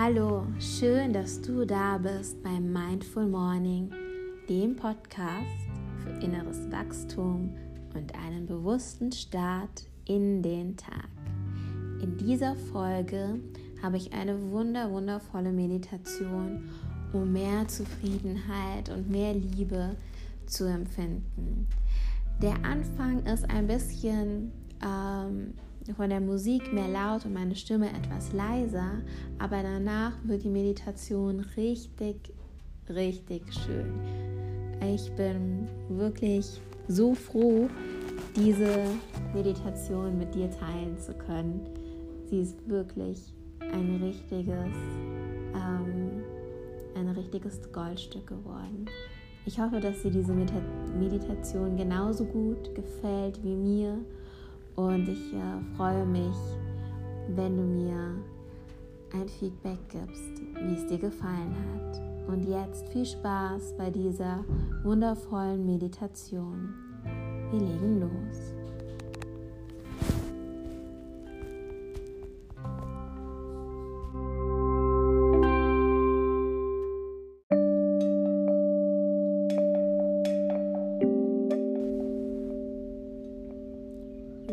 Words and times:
Hallo, 0.00 0.46
schön, 0.60 1.12
dass 1.12 1.42
du 1.42 1.66
da 1.66 1.98
bist 1.98 2.40
beim 2.44 2.72
Mindful 2.72 3.26
Morning, 3.26 3.90
dem 4.48 4.76
Podcast 4.76 5.66
für 6.04 6.24
inneres 6.24 6.70
Wachstum 6.70 7.52
und 7.96 8.14
einen 8.14 8.46
bewussten 8.46 9.10
Start 9.10 9.88
in 10.04 10.40
den 10.40 10.76
Tag. 10.76 11.08
In 12.00 12.16
dieser 12.16 12.54
Folge 12.54 13.40
habe 13.82 13.96
ich 13.96 14.12
eine 14.12 14.52
wunder 14.52 14.88
wundervolle 14.92 15.50
Meditation, 15.50 16.70
um 17.12 17.32
mehr 17.32 17.66
Zufriedenheit 17.66 18.90
und 18.90 19.10
mehr 19.10 19.34
Liebe 19.34 19.96
zu 20.46 20.66
empfinden. 20.66 21.66
Der 22.40 22.54
Anfang 22.64 23.26
ist 23.26 23.50
ein 23.50 23.66
bisschen 23.66 24.52
ähm, 24.80 25.54
von 25.94 26.10
der 26.10 26.20
Musik 26.20 26.72
mehr 26.72 26.88
laut 26.88 27.24
und 27.24 27.32
meine 27.34 27.54
Stimme 27.54 27.88
etwas 27.88 28.32
leiser, 28.32 29.02
aber 29.38 29.62
danach 29.62 30.12
wird 30.24 30.44
die 30.44 30.50
Meditation 30.50 31.40
richtig, 31.56 32.32
richtig 32.88 33.42
schön. 33.52 33.92
Ich 34.94 35.10
bin 35.12 35.68
wirklich 35.88 36.60
so 36.88 37.14
froh, 37.14 37.68
diese 38.36 38.84
Meditation 39.34 40.18
mit 40.18 40.34
dir 40.34 40.50
teilen 40.50 40.98
zu 40.98 41.12
können. 41.14 41.60
Sie 42.30 42.40
ist 42.40 42.68
wirklich 42.68 43.32
ein 43.60 44.00
richtiges, 44.02 44.74
ähm, 45.54 46.22
ein 46.94 47.08
richtiges 47.08 47.72
Goldstück 47.72 48.26
geworden. 48.26 48.86
Ich 49.46 49.58
hoffe, 49.58 49.80
dass 49.80 50.02
dir 50.02 50.10
diese 50.10 50.34
Meditation 50.34 51.76
genauso 51.76 52.24
gut 52.24 52.74
gefällt 52.74 53.42
wie 53.42 53.56
mir 53.56 53.98
und 54.78 55.08
ich 55.08 55.34
äh, 55.34 55.76
freue 55.76 56.06
mich, 56.06 56.36
wenn 57.34 57.56
du 57.56 57.62
mir 57.64 58.14
ein 59.12 59.28
Feedback 59.28 59.78
gibst, 59.88 60.40
wie 60.54 60.74
es 60.74 60.86
dir 60.86 60.98
gefallen 60.98 61.52
hat. 61.74 62.00
Und 62.28 62.44
jetzt 62.44 62.88
viel 62.90 63.04
Spaß 63.04 63.74
bei 63.76 63.90
dieser 63.90 64.44
wundervollen 64.84 65.66
Meditation. 65.66 66.74
Wir 67.50 67.58
legen 67.58 68.00
los. 68.00 68.57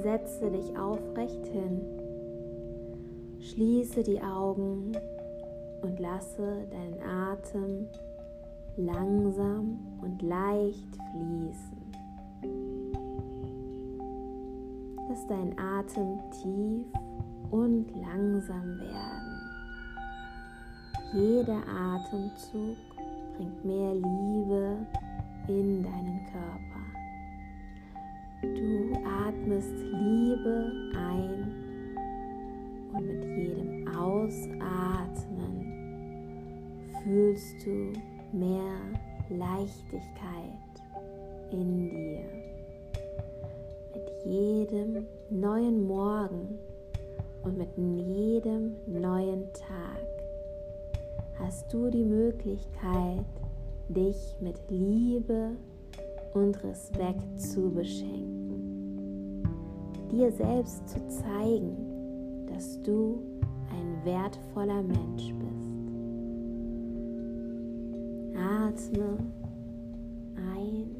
Setze 0.00 0.50
dich 0.50 0.76
aufrecht 0.76 1.46
hin. 1.46 1.80
Schließe 3.40 4.02
die 4.02 4.20
Augen 4.22 4.92
und 5.82 5.98
lasse 5.98 6.66
deinen 6.70 7.02
Atem 7.02 7.88
langsam 8.76 9.78
und 10.00 10.22
leicht 10.22 10.96
fließen. 11.10 11.82
Lass 15.08 15.26
deinen 15.26 15.58
Atem 15.58 16.18
tief 16.30 16.86
und 17.50 17.86
langsam 18.00 18.78
werden. 18.78 19.42
Jeder 21.12 21.60
Atemzug 21.68 22.78
bringt 23.36 23.64
mehr 23.64 23.94
Liebe 23.94 24.78
in 25.48 25.82
deinen 25.82 26.24
Körper. 26.32 26.71
Du 28.42 28.92
atmest 29.04 29.70
Liebe 29.70 30.72
ein 30.96 31.54
und 32.92 33.06
mit 33.06 33.24
jedem 33.24 33.86
Ausatmen 33.96 35.62
fühlst 37.04 37.64
du 37.64 37.92
mehr 38.36 38.74
Leichtigkeit 39.30 40.72
in 41.52 41.88
dir. 41.88 42.24
Mit 43.94 44.10
jedem 44.26 45.06
neuen 45.30 45.86
Morgen 45.86 46.58
und 47.44 47.56
mit 47.56 47.76
jedem 47.76 48.74
neuen 48.88 49.52
Tag 49.52 50.04
hast 51.38 51.72
du 51.72 51.90
die 51.90 52.04
Möglichkeit, 52.04 53.24
dich 53.88 54.34
mit 54.40 54.56
Liebe 54.68 55.52
und 56.34 56.62
Respekt 56.64 57.40
zu 57.40 57.70
beschenken. 57.70 59.42
Dir 60.10 60.30
selbst 60.30 60.88
zu 60.88 60.98
zeigen, 61.08 62.46
dass 62.46 62.80
du 62.82 63.20
ein 63.70 64.04
wertvoller 64.04 64.82
Mensch 64.82 65.32
bist. 65.34 65.52
Atme 68.36 69.18
ein 70.36 70.96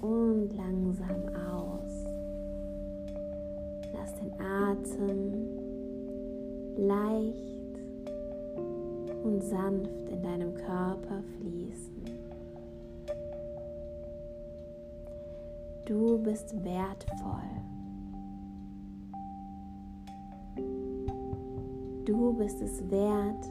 und 0.00 0.56
langsam 0.56 1.22
aus. 1.50 2.04
Lass 3.92 4.14
den 4.16 4.32
Atem 4.40 5.56
leicht 6.76 7.46
und 9.24 9.42
sanft 9.42 10.08
in 10.10 10.22
deinem 10.22 10.54
Körper 10.54 11.22
fließen. 11.38 11.95
Du 15.86 16.18
bist 16.18 16.52
wertvoll. 16.64 17.62
Du 22.04 22.32
bist 22.32 22.60
es 22.60 22.90
wert, 22.90 23.48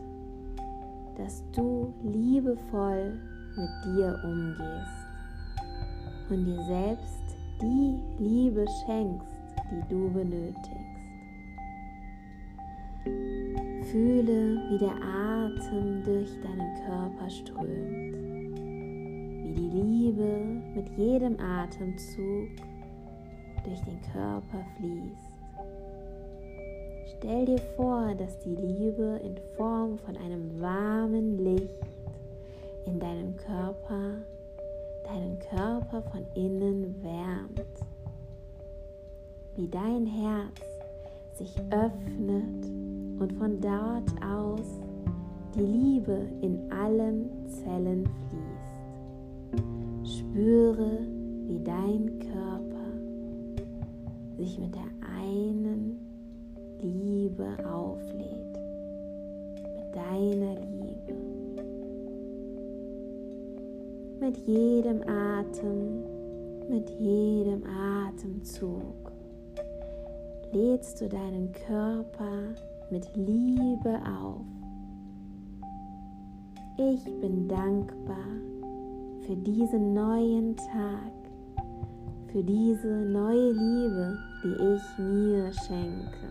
dass 1.18 1.41
du 1.53 1.94
liebevoll 2.03 3.18
mit 3.56 3.69
dir 3.85 4.19
umgehst 4.25 5.07
und 6.29 6.44
dir 6.44 6.62
selbst 6.63 7.24
die 7.62 8.01
Liebe 8.19 8.66
schenkst, 8.85 9.56
die 9.72 9.90
du 9.90 10.09
benötigst. 10.09 10.66
Fühle, 13.91 14.62
wie 14.72 14.78
der 14.78 14.95
Atem 14.95 16.03
durch 16.03 16.38
deinen 16.41 16.74
Körper 16.85 17.29
strömt 17.29 18.25
wie 19.45 19.69
die 19.69 19.81
Liebe 19.81 20.14
mit 20.75 20.90
jedem 20.97 21.40
Atemzug 21.40 22.50
durch 23.63 23.81
den 23.81 24.02
Körper 24.12 24.63
fließt. 24.78 25.36
Stell 27.18 27.46
dir 27.46 27.62
vor, 27.75 28.13
dass 28.16 28.38
die 28.40 28.56
Liebe 28.56 29.19
in 29.24 29.38
Form 29.56 29.97
von 30.00 30.18
einem 30.18 30.59
warmen 30.59 31.38
Licht 31.44 31.81
in 32.86 33.00
deinem 33.00 33.36
Körper, 33.38 34.18
deinen 35.06 35.40
Körper 35.40 36.02
von 36.12 36.25
innen 36.36 36.96
wärmt. 37.02 37.62
Wie 39.56 39.68
dein 39.68 40.06
Herz 40.06 40.62
sich 41.38 41.56
öffnet 41.72 42.66
und 43.19 43.34
von 43.38 43.59
dort 43.62 44.12
aus 44.24 44.81
die 45.56 45.62
Liebe 45.62 46.28
in 46.42 46.69
allen 46.72 47.30
Zellen 47.47 48.09
fließt. 48.30 49.84
Spüre, 50.05 50.99
wie 51.47 51.59
dein 51.63 52.19
Körper 52.19 52.91
sich 54.38 54.59
mit 54.59 54.75
der 54.75 54.85
einen 55.19 55.97
Liebe 56.79 57.47
auflädt, 57.67 58.59
mit 59.75 59.95
deiner 59.95 60.61
Liebe. 60.61 61.15
Mit 64.19 64.38
jedem 64.45 65.01
Atem, 65.01 66.03
mit 66.69 66.88
jedem 67.00 67.63
Atemzug 67.65 69.12
lädst 70.51 71.01
du 71.01 71.09
deinen 71.09 71.51
Körper 71.51 72.53
mit 72.91 73.09
Liebe 73.15 74.00
auf. 74.06 74.45
Ich 76.77 77.03
bin 77.21 77.47
dankbar 77.47 78.55
für 79.25 79.36
diesen 79.36 79.94
neuen 79.95 80.56
Tag, 80.56 81.12
für 82.31 82.44
diese 82.44 82.88
neue 82.88 83.51
Liebe, 83.54 84.18
die 84.44 84.75
ich 84.75 85.00
mir 85.00 85.51
schenke. 85.66 86.27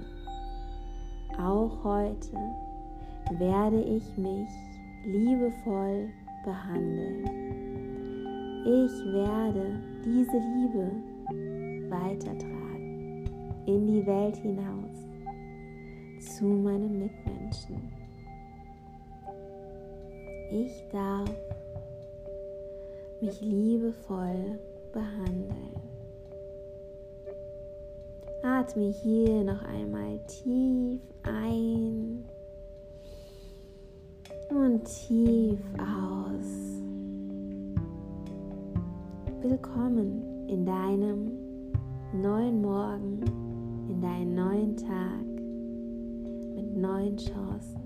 Auch 1.37 1.83
heute 1.83 2.37
werde 3.39 3.83
ich 3.83 4.17
mich 4.17 4.49
liebevoll 5.07 6.09
behandeln. 6.45 7.25
Ich 8.65 9.13
werde 9.13 9.81
diese 10.05 10.39
Liebe 10.39 10.93
weitertragen 11.91 13.25
in 13.67 13.87
die 13.89 14.07
Welt 14.07 14.37
hinaus 14.37 14.95
zu 16.21 16.45
meinen 16.45 17.01
Mitmenschen. 17.01 17.93
Ich 20.53 20.71
darf 20.93 21.29
mich 23.21 23.41
liebevoll 23.41 24.59
behandeln. 24.93 25.75
Atme 28.43 28.93
hier 29.03 29.45
noch 29.45 29.63
einmal 29.63 30.19
tief 30.27 31.01
ein 31.23 32.25
tief 34.85 35.59
aus. 35.79 36.83
Willkommen 39.41 40.47
in 40.49 40.67
deinem 40.67 41.33
neuen 42.13 42.61
Morgen, 42.61 43.21
in 43.89 44.01
deinen 44.01 44.35
neuen 44.35 44.77
Tag 44.77 45.25
mit 46.55 46.77
neuen 46.77 47.17
Chancen. 47.17 47.84